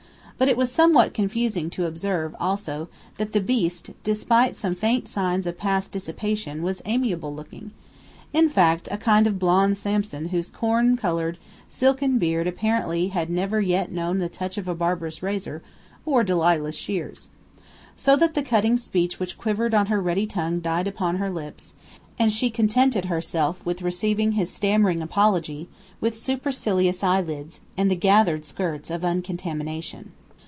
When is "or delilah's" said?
16.07-16.73